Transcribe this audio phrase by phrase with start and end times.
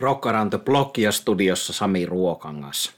[0.00, 2.92] Rock Around the Blockia studiossa Sami Ruokangas.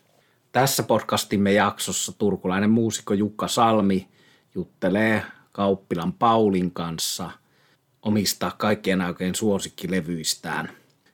[0.52, 4.08] Tässä podcastimme jaksossa turkulainen muusikko Jukka Salmi
[4.54, 5.22] juttelee
[5.52, 7.30] Kauppilan Paulin kanssa
[8.02, 10.70] omista kaikkien aikojen suosikkilevyistään.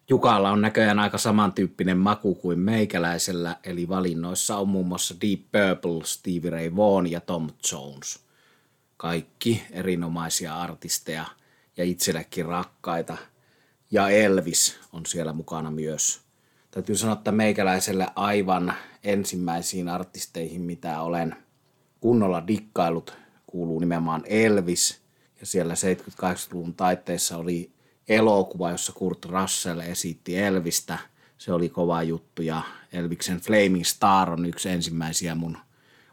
[0.08, 6.04] Jukalla on näköjään aika samantyyppinen maku kuin meikäläisellä, eli valinnoissa on muun muassa Deep Purple,
[6.04, 8.20] Stevie Ray Vaughan ja Tom Jones.
[8.96, 11.24] Kaikki erinomaisia artisteja
[11.76, 13.16] ja itsellekin rakkaita–
[13.94, 16.20] ja Elvis on siellä mukana myös.
[16.70, 21.36] Täytyy sanoa, että meikäläiselle aivan ensimmäisiin artisteihin, mitä olen
[22.00, 23.16] kunnolla dikkailut,
[23.46, 25.00] kuuluu nimenomaan Elvis.
[25.40, 27.70] Ja siellä 78-luvun taitteessa oli
[28.08, 30.98] elokuva, jossa Kurt Russell esitti Elvistä.
[31.38, 35.58] Se oli kova juttu ja Elviksen Flaming Star on yksi ensimmäisiä mun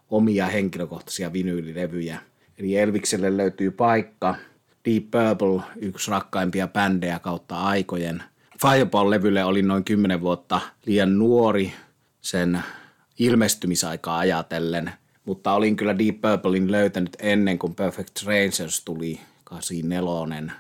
[0.10, 2.20] omia henkilökohtaisia vinyylilevyjä.
[2.58, 4.36] Eli Elvikselle löytyy paikka–
[4.86, 8.24] Deep Purple, yksi rakkaimpia bändejä kautta aikojen.
[8.62, 11.74] Fireball-levylle oli noin 10 vuotta liian nuori
[12.22, 12.64] sen
[13.20, 14.92] ilmestymisaikaa ajatellen,
[15.26, 20.52] mutta olin kyllä Deep Purplein löytänyt ennen kuin Perfect Strangers tuli 84.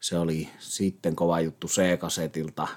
[0.00, 2.68] Se oli sitten kova juttu C-kasetilta.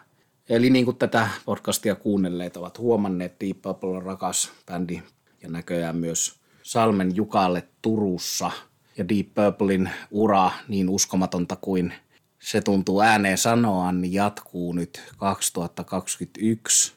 [0.50, 5.02] Eli niin kuin tätä podcastia kuunnelleet ovat huomanneet, Deep Purple on rakas bändi
[5.42, 8.52] ja näköjään myös Salmen Jukalle Turussa–
[8.97, 11.94] ja Deep Purplein ura niin uskomatonta kuin
[12.39, 16.94] se tuntuu ääneen sanoa, niin jatkuu nyt 2021.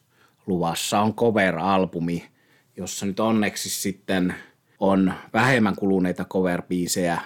[0.46, 2.28] Luvassa on cover-albumi,
[2.76, 4.34] jossa nyt onneksi sitten
[4.80, 7.20] on vähemmän kuluneita cover-biisejä.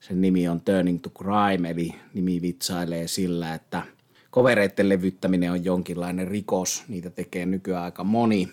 [0.00, 3.82] Sen nimi on Turning to Crime, eli nimi vitsailee sillä, että
[4.30, 6.84] kovereiden levyttäminen on jonkinlainen rikos.
[6.88, 8.48] Niitä tekee nykyään aika moni.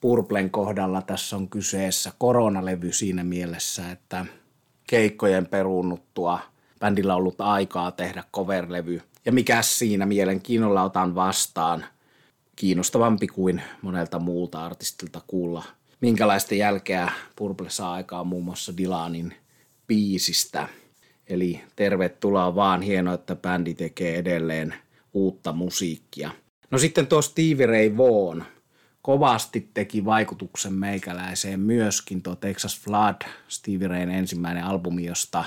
[0.00, 4.26] Purplen kohdalla tässä on kyseessä koronalevy siinä mielessä, että–
[4.86, 6.38] keikkojen peruunnuttua
[6.80, 9.02] bändillä ollut aikaa tehdä coverlevy.
[9.24, 11.84] Ja mikä siinä mielenkiinnolla otan vastaan,
[12.56, 15.64] kiinnostavampi kuin monelta muulta artistilta kuulla,
[16.00, 19.34] minkälaista jälkeä Purple saa aikaa muun muassa Dylanin
[19.86, 20.68] biisistä.
[21.26, 24.74] Eli tervetuloa vaan, hienoa, että bändi tekee edelleen
[25.14, 26.30] uutta musiikkia.
[26.70, 28.46] No sitten tuo Stevie Ray Vaughan,
[29.04, 35.44] kovasti teki vaikutuksen meikäläiseen myöskin tuo Texas Flood, Stevie Rayn ensimmäinen albumi, josta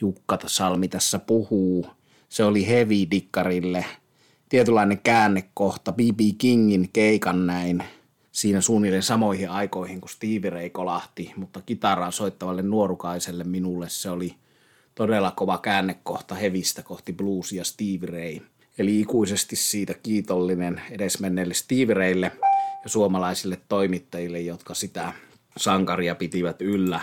[0.00, 1.86] Jukka Salmi tässä puhuu.
[2.28, 3.84] Se oli heavy dikkarille
[4.48, 6.20] tietynlainen käännekohta B.B.
[6.38, 7.84] Kingin keikan näin
[8.32, 14.34] siinä suunnilleen samoihin aikoihin, kun Stevie Ray kolahti, mutta kitaraa soittavalle nuorukaiselle minulle se oli
[14.94, 18.38] todella kova käännekohta hevistä kohti bluesia Stevie Ray.
[18.78, 22.32] Eli ikuisesti siitä kiitollinen edesmenneelle Stevie Raylle–
[22.86, 25.12] suomalaisille toimittajille, jotka sitä
[25.56, 27.00] sankaria pitivät yllä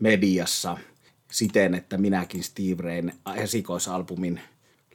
[0.00, 0.78] mediassa
[1.30, 4.40] siten, että minäkin Steve Rayn esikoisalbumin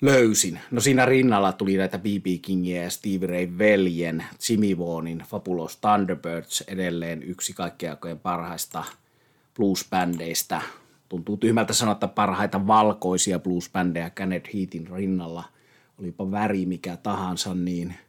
[0.02, 0.60] löysin.
[0.72, 2.26] No siinä rinnalla tuli näitä B.B.
[2.42, 8.84] Kingiä ja Steve Ray veljen Jimmy Vaughnin Fabulous Thunderbirds edelleen yksi kaikkien aikojen parhaista
[9.56, 10.62] bluesbändeistä.
[11.10, 15.44] Tuntuu tyhmältä sanoa, että parhaita valkoisia bluesbändejä Kenneth Heatin rinnalla.
[16.00, 17.96] Olipa väri mikä tahansa, niin–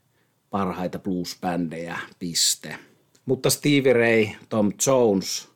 [0.54, 2.78] parhaita bluesbändejä, piste.
[3.26, 5.48] Mutta Stevie Ray, Tom Jones,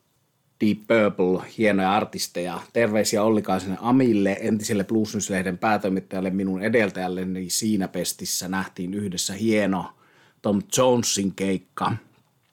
[0.61, 2.61] Deep Purple, hienoja artisteja.
[2.73, 9.85] Terveisiä Ollikaisen Amille, entiselle Bluesnys-lehden päätoimittajalle, minun edeltäjälleni siinä pestissä nähtiin yhdessä hieno
[10.41, 11.91] Tom Jonesin keikka,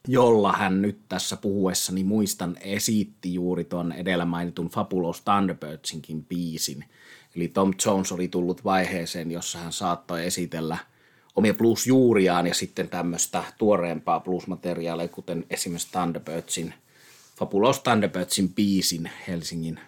[0.09, 6.85] jolla hän nyt tässä puhuessani muistan esitti juuri tuon edellä mainitun Fabulous Thunderbirdsinkin biisin.
[7.37, 10.79] Eli Tom Jones oli tullut vaiheeseen, jossa hän saattoi esitellä–
[11.37, 16.75] omia blues-juuriaan ja sitten tämmöistä tuoreempaa blues-materiaalia, kuten esimerkiksi Thunderbirdsin,
[17.39, 19.81] Fabulous Thunderbirdsin biisin Helsingin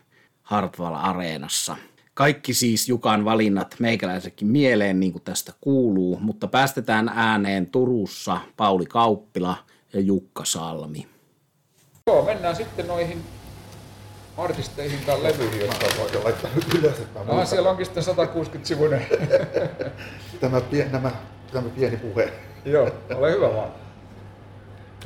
[0.42, 1.76] Hartwall Areenassa.
[2.14, 8.86] Kaikki siis Jukan valinnat meikäläisekin mieleen, niin kuin tästä kuuluu, mutta päästetään ääneen Turussa Pauli
[8.86, 9.56] Kauppila
[9.92, 11.06] ja Jukka Salmi.
[12.06, 13.22] Joo, mennään sitten noihin
[14.36, 16.97] artisteihin tai levyihin, jotka voi laittaa ylös.
[17.28, 19.06] Ah, siellä onkin sitten 160 sivuinen.
[20.41, 20.60] Tämä,
[20.91, 21.10] nämä
[21.53, 22.32] tämä pieni puhe.
[22.65, 23.68] Joo, ole hyvä vaan.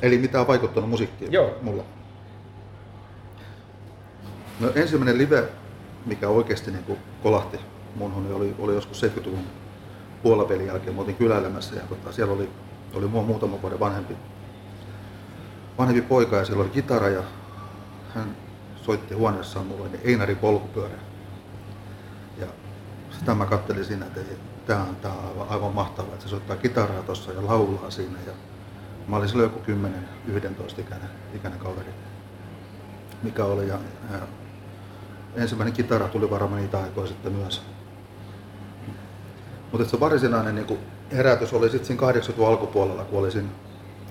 [0.01, 1.57] Eli mitä on vaikuttanut musiikkiin Joo.
[1.61, 1.83] mulla?
[4.59, 5.43] No ensimmäinen live,
[6.05, 7.59] mikä oikeasti niin kuin kolahti
[7.95, 9.45] mun oli, oli joskus 70-luvun
[10.23, 10.95] puolivälin jälkeen.
[10.95, 12.49] Mä olin kyläilemässä ja tota, siellä oli,
[12.93, 14.15] oli mua muutama vuoden vanhempi,
[15.77, 17.23] vanhempi poika ja siellä oli kitara ja
[18.15, 18.35] hän
[18.81, 20.95] soitti huoneessaan mulle niin Einari polkupyörä.
[22.37, 22.47] Ja
[23.19, 26.29] sitä mä kattelin siinä, että ei, tämä on, tämä on aivan, aivan mahtavaa, että se
[26.29, 28.17] soittaa kitaraa tuossa ja laulaa siinä.
[28.25, 28.33] Ja
[29.07, 29.71] mä olin silloin joku
[30.77, 31.89] 10-11 ikäinen, ikäinen kaveri,
[33.23, 33.67] mikä oli.
[33.67, 33.77] Ja,
[34.11, 34.19] ja
[35.35, 37.61] ensimmäinen kitara tuli varmaan niitä aikoja sitten myös.
[39.71, 40.79] Mutta se varsinainen niin
[41.11, 43.51] herätys oli sitten siinä 80-luvun alkupuolella, kun olisin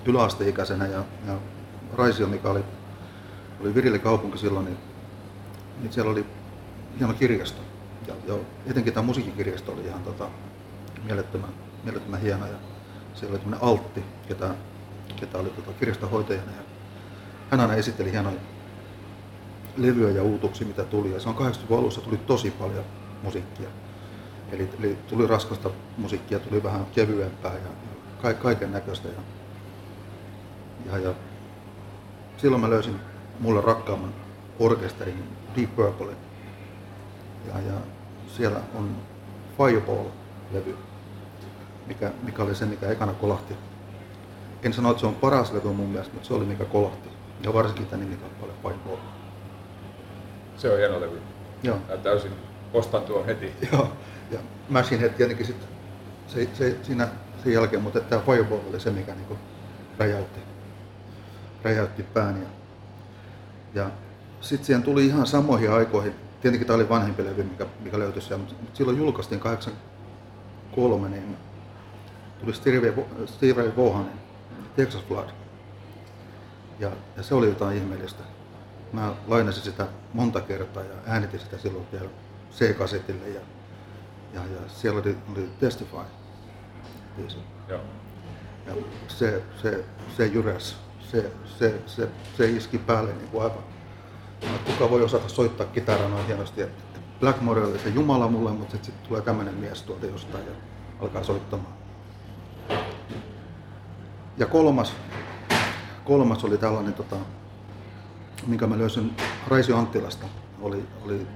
[0.06, 1.34] yläasteikäisenä ja, ja
[1.94, 2.64] Raisio, mikä oli,
[3.60, 4.78] oli virille kaupunki silloin, niin,
[5.80, 6.26] niin siellä oli
[6.98, 7.62] hieno kirjasto.
[8.06, 8.34] Ja, ja
[8.66, 10.28] etenkin tämä musiikkikirjasto oli ihan tota,
[11.04, 11.50] mielettömän,
[11.84, 12.46] mielettömän hieno.
[12.46, 12.56] Ja
[13.14, 14.54] siellä oli tämmöinen Altti, ketä,
[15.20, 16.50] ketä oli tota, kirjastohoitajana.
[16.50, 16.62] Ja
[17.50, 18.40] hän aina esitteli hienoja
[19.76, 21.12] levyjä ja uutuksia, mitä tuli.
[21.12, 22.84] Ja se on 80-luvun alussa tuli tosi paljon
[23.22, 23.68] musiikkia.
[24.52, 29.08] Eli, eli tuli raskasta musiikkia, tuli vähän kevyempää ja, ja kaiken näköistä.
[29.08, 29.22] Ja,
[30.92, 31.14] ja, ja
[32.36, 32.96] silloin mä löysin
[33.40, 34.14] mulle rakkaamman
[34.58, 35.24] orkesterin
[35.56, 36.12] Deep Purple.
[37.46, 37.74] Ja, ja
[38.26, 38.96] siellä on
[39.58, 40.76] Fireball-levy,
[41.86, 43.54] mikä, mikä oli se, mikä ekana kolahti.
[44.62, 47.08] En sano, että se on paras levy mun mielestä, mutta se oli mikä kolahti.
[47.42, 48.96] Ja varsinkin tämä nimikappale Fireball.
[50.56, 51.22] Se on hieno levy.
[51.62, 51.78] Joo.
[51.88, 52.32] Ja täysin
[52.74, 53.52] ostan tuon heti.
[53.72, 53.92] Joo.
[54.30, 55.56] Ja Machine Head tietenkin sit,
[56.26, 57.08] se, se, siinä
[57.44, 59.36] sen jälkeen, mutta tämä Fireball oli se, mikä niinku
[59.98, 60.40] räjäytti,
[61.62, 62.42] räjäytti pään.
[62.42, 62.48] Ja,
[63.74, 63.90] ja
[64.40, 68.44] sitten siihen tuli ihan samoihin aikoihin, tietenkin tämä oli vanhempi levy, mikä, mikä löytyi siellä,
[68.44, 71.36] mutta silloin julkaistiin 83, niin
[72.40, 72.94] tuli Steve,
[73.26, 74.20] Steve Vaughanin
[74.76, 75.28] Texas Flood.
[76.78, 78.22] Ja, ja se oli jotain ihmeellistä.
[78.92, 82.08] Mä lainasin sitä monta kertaa ja äänitin sitä silloin vielä
[82.52, 83.40] C-kasetille ja,
[84.34, 85.96] ja, ja siellä oli, oli Testify.
[87.16, 87.38] biisi.
[87.68, 87.80] Joo.
[88.66, 88.74] Ja
[89.08, 89.84] se, se,
[90.16, 90.76] se jyräs,
[91.10, 93.71] se, se, se, se iski päälle niin kuin aivan.
[94.42, 96.62] Että Kuka voi osata soittaa kitaraa noin hienosti.
[96.62, 100.52] Että Blackmore oli se jumala mulle, mutta sitten sit tulee tämmöinen mies tuolta jostain ja
[101.00, 101.74] alkaa soittamaan.
[104.36, 104.94] Ja kolmas,
[106.04, 107.16] kolmas oli tällainen, tota,
[108.46, 109.16] minkä mä löysin
[109.48, 110.26] Raisio Anttilasta,
[110.60, 111.26] oli, oli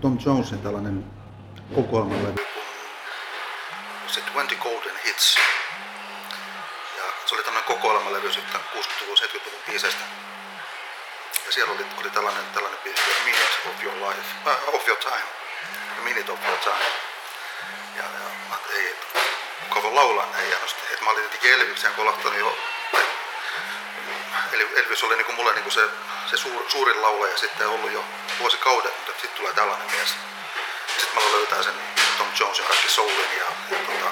[0.00, 1.04] Tom Jonesin tällainen
[1.74, 2.44] kokoelmalevy
[4.14, 5.36] se 20 Golden Hits.
[6.96, 10.23] Ja se oli tämmöinen kokoelmalevy sitten 60-luvun, 70-luvun biiseistä.
[11.54, 15.28] Siellä oli, oli tällainen, tällainen biisi, Minutes of Your Life, uh, of Your Time,
[15.98, 16.84] A Minute of Your Time.
[17.96, 18.96] Ja, ja mä ei,
[19.68, 20.80] kuka voi laulaa näin hienosti.
[20.92, 22.58] Että mä olin jotenkin Elviksen kolahtanut jo.
[24.52, 25.88] Eli Elvis oli niinku mulle niinku se,
[26.30, 28.04] se suur, suurin laulaja sitten ollut jo
[28.38, 30.14] vuosikaudet, mutta sitten tulee tällainen mies.
[30.98, 31.74] Sitten mä löytää sen
[32.18, 34.10] Tom Jonesin kaikki soulin ja, ja tota,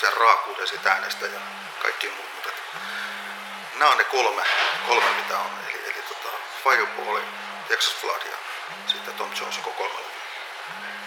[0.00, 1.40] sen raakuuden siitä äänestä ja
[1.82, 2.46] kaikki muut.
[2.46, 2.62] Et,
[3.74, 4.42] nämä on ne kolme,
[4.86, 5.50] kolme mitä on.
[5.68, 5.81] Eli,
[6.64, 7.20] Fireball,
[7.68, 8.36] Texas Flood ja
[8.86, 9.98] sitten Tom Jonesin kokoelma.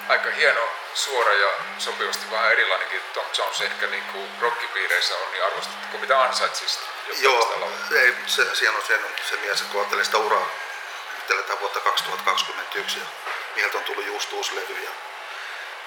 [0.09, 0.61] Aika hieno,
[0.93, 6.01] suora ja sopivasti vähän erilainenkin Tom Jones ehkä niin kuin rockipiireissä on niin arvostettu kuin
[6.01, 6.79] mitä ansaitsisi.
[7.21, 8.99] Joo, ei, se, siellä on se,
[9.29, 10.47] se mies, kun ajattelee sitä uraa,
[11.29, 13.05] nyt vuotta 2021 ja
[13.55, 14.89] mieltä on tullut just uusi levy ja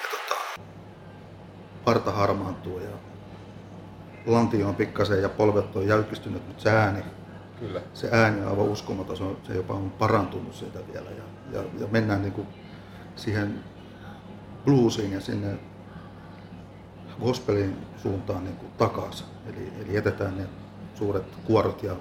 [0.03, 0.41] ja tota,
[1.85, 2.91] parta harmaantuu ja
[4.27, 7.03] lantio on pikkasen ja polvet on jäykistynyt, mutta se ääni,
[7.61, 7.81] Kyllä.
[7.95, 11.23] se ääni on aivan uskomaton, se, on, se jopa on parantunut siitä vielä ja,
[11.53, 12.47] ja, ja mennään niin kuin
[13.17, 13.65] siihen
[14.65, 15.59] bluesiin ja sinne
[17.21, 19.27] gospelin suuntaan niin kuin takaisin.
[19.47, 20.47] Eli, eli jätetään ne
[20.95, 21.97] suuret kuorot ja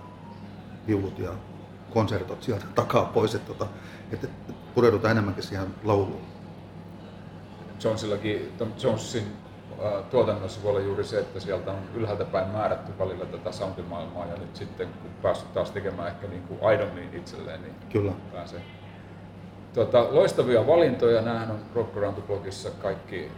[0.87, 1.31] viulut ja
[1.93, 3.67] konsertot sieltä takaa pois, että, tota,
[4.11, 4.27] että
[4.75, 6.21] pureudutaan enemmänkin siihen lauluun.
[7.83, 9.23] Jonesillakin, Tom Jonesin
[10.11, 14.33] tuotannossa voi olla juuri se, että sieltä on ylhäältä päin määrätty välillä tätä soundimaailmaa ja
[14.33, 18.11] nyt sitten kun päässyt taas tekemään ehkä niin kuin aidommin itselleen, niin Kyllä.
[18.33, 18.61] pääsee.
[19.73, 23.31] Tuota, loistavia valintoja, nämähän on Rock Around blogissa kaikki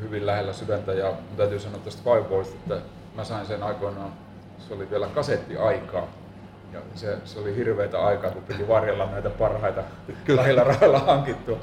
[0.00, 2.78] hyvin lähellä sydäntä ja täytyy sanoa tästä Fireboysta, että
[3.16, 4.12] mä sain sen aikoinaan,
[4.58, 6.06] se oli vielä kasettiaikaa
[6.72, 9.82] ja se, se oli hirveitä aikaa, kun piti varjella näitä parhaita
[10.28, 11.58] lähellä rahalla hankittua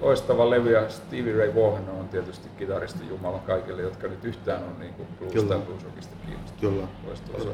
[0.00, 4.78] loistava levy ja Stevie Ray Vaughan on tietysti kitaristi Jumala kaikille, jotka nyt yhtään on
[4.78, 6.74] niin kuin blues tai bluesrockista kiinnostunut.
[6.74, 6.88] Kyllä.
[7.06, 7.52] Loistava Kyllä.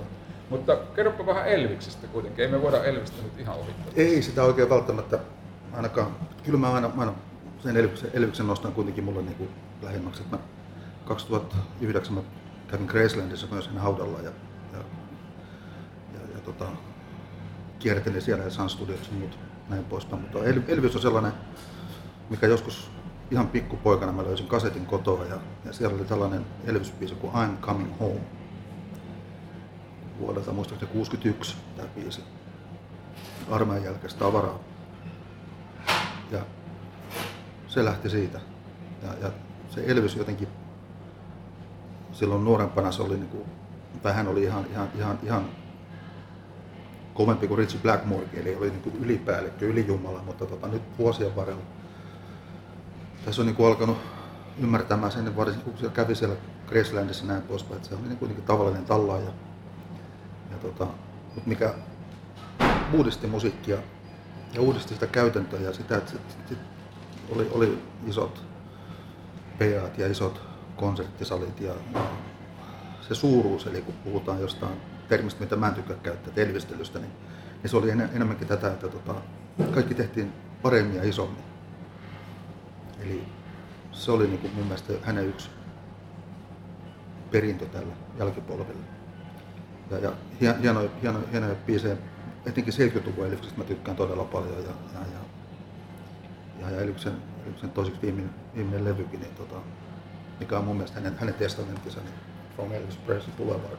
[0.50, 2.44] Mutta kerropa vähän Elviksestä kuitenkin.
[2.44, 3.92] Ei me voida Elvistä nyt ihan ohittaa.
[3.96, 5.18] Ei sitä oikein välttämättä
[5.72, 6.16] ainakaan.
[6.44, 7.14] Kyllä mä aina, aina
[7.62, 9.50] sen Elviksen, Elviksen nostan kuitenkin mulle niin kuin
[9.82, 10.22] lähimmäksi.
[10.30, 10.38] Mä
[11.04, 12.20] 2009 mä
[12.68, 14.30] kävin Gracelandissa myös sen haudalla ja,
[14.72, 14.78] ja,
[16.14, 16.64] ja, ja tota,
[17.78, 20.22] kiertelin siellä ja Sun Studios ja muut näin poispäin.
[20.22, 21.32] Mutta Elvis on sellainen,
[22.30, 22.90] mikä joskus
[23.30, 28.00] ihan pikkupoikana mä löysin kasetin kotoa ja, ja siellä oli tällainen Elvis-biisi kuin I'm Coming
[28.00, 28.20] Home.
[30.18, 32.20] Vuodelta muistaakseni 61 tämä biisi.
[33.50, 34.58] Armeijan jälkeistä tavaraa.
[36.30, 36.40] Ja
[37.68, 38.40] se lähti siitä.
[39.02, 39.30] Ja, ja
[39.70, 40.48] se Elvis jotenkin
[42.12, 43.46] silloin nuorempana se oli niinku,
[44.04, 45.44] vähän oli ihan, ihan, ihan, ihan
[47.14, 51.62] kovempi kuin Richie Blackmore, eli oli niinku ylipäällikkö, ylijumala, mutta tota, nyt vuosien varrella
[53.24, 53.98] tässä on niin kuin alkanut
[54.58, 58.44] ymmärtämään sen, varsinkin kun siellä kävi siellä Gracelandissa näin poispäin, että se oli niin kuitenkin
[58.44, 59.30] tavallinen tallaaja.
[60.50, 60.84] Ja tota,
[61.34, 61.74] mutta mikä
[62.92, 63.76] uudisti musiikkia
[64.54, 66.58] ja uudisti sitä käytäntöä ja sitä, että sit, sit
[67.30, 68.42] oli, oli isot
[69.58, 70.42] PAt ja isot
[70.76, 71.74] konserttisalit ja
[73.00, 77.12] se suuruus, eli kun puhutaan jostain termistä, mitä mä en tykkää käyttää, telvistelystä, niin,
[77.62, 79.14] niin se oli en, enemmänkin tätä, että tota,
[79.74, 81.53] kaikki tehtiin paremmin ja isommin.
[83.04, 83.26] Eli
[83.92, 85.50] se oli niin kuin mun mielestä hänen yksi
[87.30, 88.84] perintö tällä jälkipolvelle.
[89.90, 90.12] Ja, ja
[90.60, 91.96] hienoja, hienoja, hienoja biisejä,
[92.46, 94.52] etenkin 70-luvun Elyksestä mä tykkään todella paljon.
[94.52, 95.18] Ja, ja, ja,
[96.60, 97.12] ja, ja Elyksen,
[97.46, 99.56] Elyksen toiseksi viimeinen, viimeinen levykin, niin tota,
[100.40, 102.14] mikä on mun mielestä hänen, hänen testamenttinsa, niin
[102.56, 103.78] From Elvis Presley Boulevard.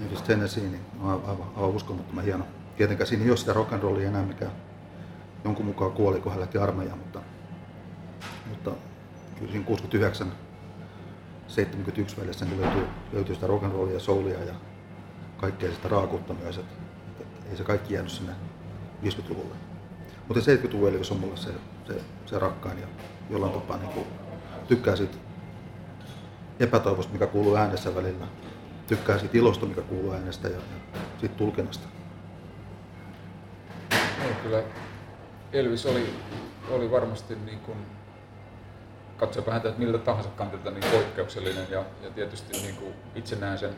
[0.00, 2.44] Memphis Tennessee, niin on aivan, aivan uskomattoman hieno.
[2.76, 4.46] Tietenkään siinä ei ole sitä rock and rollia enää, mikä
[5.44, 7.20] jonkun mukaan kuoli, kun hän lähti armeijaan, mutta,
[8.64, 8.80] mutta
[9.38, 10.32] kyllä siinä 69
[11.48, 14.54] 71 välissä niin löytyy, löytyy sitä rock and rollia, soulia ja
[15.36, 16.58] kaikkea sitä raakuutta myös.
[16.58, 16.64] Et,
[17.20, 18.32] et, ei se kaikki jäänyt sinne
[19.04, 19.54] 50-luvulle.
[20.28, 21.50] Mutta 70-luvun Elvis on mulle se,
[21.86, 22.86] se, se rakkain ja
[23.30, 24.06] jollain tapaa niin kuin,
[24.68, 25.16] tykkää siitä
[26.60, 28.26] epätoivosta, mikä kuuluu äänessä välillä.
[28.86, 31.88] Tykkää siitä ilosta, mikä kuuluu äänestä ja, ja siitä tulkinnasta.
[33.92, 34.62] No, kyllä
[35.52, 36.14] Elvis oli,
[36.70, 37.78] oli varmasti niin kuin
[39.20, 43.58] katsoa häntä että miltä tahansa kantilta niin poikkeuksellinen ja, ja tietysti niin kuin itse näen
[43.58, 43.70] sen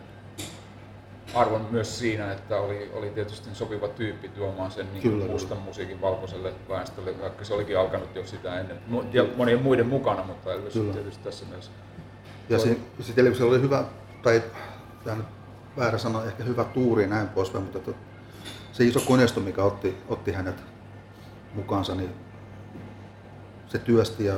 [1.35, 5.65] arvon myös siinä, että oli, oli tietysti sopiva tyyppi tuomaan sen niin kyllä, mustan kyllä.
[5.65, 8.79] musiikin valkoiselle väestölle, vaikka se olikin alkanut jo sitä ennen
[9.13, 10.93] ja monien muiden mukana, mutta Elvis kyllä.
[10.93, 11.71] tietysti tässä mielessä.
[12.49, 13.85] Ja sitten Elvisellä oli hyvä,
[14.23, 14.43] tai
[15.05, 15.27] tämä nyt
[15.77, 17.95] väärä sana, ehkä hyvä tuuri ja näin poispäin, mutta to,
[18.73, 20.57] se iso koneisto, mikä otti, otti hänet
[21.55, 22.11] mukaansa, niin
[23.69, 24.35] se työsti ja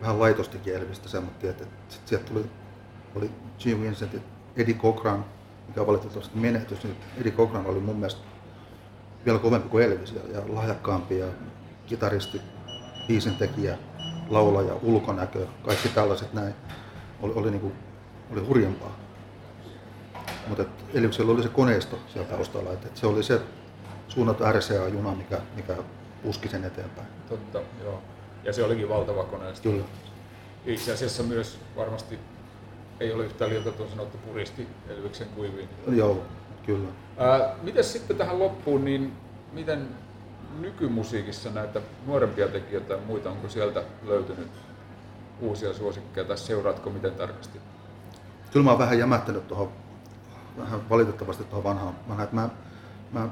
[0.00, 2.44] vähän laitostikin Elvistä semmoinen, että, että sieltä tuli,
[3.14, 3.30] oli
[3.64, 4.20] Jim Vincent ja
[4.56, 5.24] Eddie Cochran,
[5.68, 8.20] mikä valitettavasti menetys, niin Eddie Cochran oli mun mielestä
[9.24, 11.26] vielä kovempi kuin Elvis ja, ja lahjakkaampi ja
[11.86, 12.40] kitaristi,
[13.06, 13.78] biisintekijä,
[14.28, 16.54] laulaja, ulkonäkö, kaikki tällaiset näin,
[17.22, 17.72] oli, oli, niin kuin,
[18.32, 18.96] oli hurjempaa.
[20.48, 20.64] Mutta
[20.94, 23.40] Elviksellä oli se koneisto siellä taustalla, että, että se oli se
[24.08, 25.76] suunnattu RCA-juna, mikä, mikä
[26.22, 27.08] puski sen eteenpäin.
[27.28, 28.02] Totta, joo.
[28.44, 29.68] Ja se olikin valtava koneisto.
[29.68, 29.84] Kyllä.
[30.66, 32.18] Itse asiassa myös varmasti
[33.00, 35.68] ei ole yhtään liian tuon sanottu puristi Elviksen kuiviin.
[35.88, 36.22] Joo,
[36.66, 36.88] kyllä.
[37.18, 39.12] Ää, mites sitten tähän loppuun, niin
[39.52, 39.88] miten
[40.60, 44.48] nykymusiikissa näitä nuorempia tekijöitä ja muita, onko sieltä löytynyt
[45.40, 47.58] uusia suosikkeja tai seuraatko miten tarkasti?
[48.52, 49.68] Kyllä mä oon vähän jämättänyt tuohon,
[50.58, 51.94] vähän valitettavasti tuohon vanhaan.
[52.22, 52.48] Että mä,
[53.12, 53.28] mä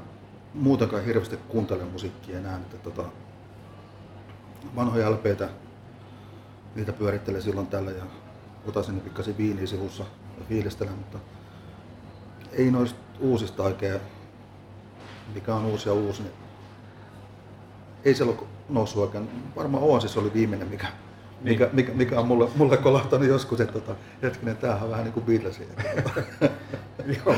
[0.53, 2.55] muutenkaan hirveästi kuuntelen musiikkia enää.
[2.55, 3.03] Että tota,
[4.75, 5.49] vanhoja LPtä,
[6.75, 8.03] niitä pyörittelen silloin tällä ja
[8.67, 10.03] otan sinne pikkasen viiniä sivussa
[10.37, 11.19] ja fiilistelen, mutta
[12.51, 13.99] ei noista uusista oikein,
[15.33, 16.33] mikä on uusi ja uusi, niin
[18.05, 19.29] ei siellä ole noussut oikein.
[19.55, 21.53] Varmaan Oasis oli viimeinen, mikä, niin.
[21.53, 25.13] mikä, mikä, mikä, on mulle, mulle kolahtanut joskus, että tota, hetkinen, tämähän on vähän niin
[25.13, 25.65] kuin Beatlesia.
[27.25, 27.35] joo,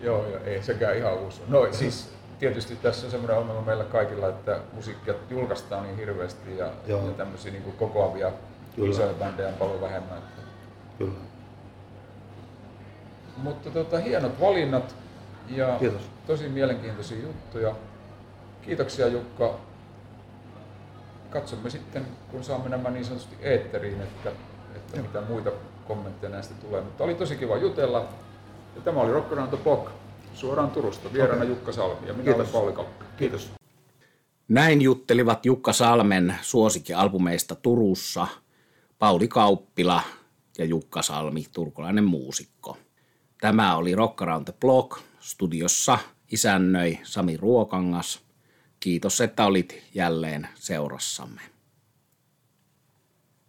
[0.00, 1.40] joo, joo, ei sekään ihan uusi.
[1.48, 6.70] No siis tietysti tässä on semmoinen ongelma meillä kaikilla, että musiikkia julkaistaan niin hirveästi ja,
[6.86, 8.32] ja tämmöisiä niin kuin kokoavia
[8.76, 8.90] Kyllä.
[8.90, 10.18] isoja bändejä on paljon vähemmän.
[10.98, 11.12] Kyllä.
[13.36, 14.94] Mutta tota, hienot valinnat
[15.48, 16.02] ja Kiitos.
[16.26, 17.74] tosi mielenkiintoisia juttuja.
[18.62, 19.54] Kiitoksia Jukka.
[21.30, 24.30] Katsomme sitten, kun saamme nämä niin sanotusti eetteriin, että,
[24.76, 25.50] että mitä muita
[25.88, 26.80] kommentteja näistä tulee.
[26.80, 27.98] Mutta oli tosi kiva jutella.
[28.76, 29.90] Ja tämä oli Rock Around the Block
[30.34, 31.12] suoraan Turusta.
[31.12, 31.48] Vieraana okay.
[31.48, 32.40] Jukka Salmi ja minä Kiitos.
[32.40, 33.04] olen Pauli Kalkka.
[33.16, 33.50] Kiitos.
[34.48, 38.26] Näin juttelivat Jukka Salmen suosikkialbumeista Turussa
[38.98, 40.02] Pauli Kauppila
[40.58, 42.76] ja Jukka Salmi, turkulainen muusikko.
[43.40, 44.98] Tämä oli Rock Around the Block.
[45.20, 45.98] Studiossa
[46.32, 48.20] isännöi Sami Ruokangas.
[48.80, 51.40] Kiitos, että olit jälleen seurassamme.